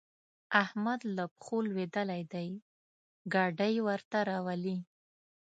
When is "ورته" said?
3.87-4.17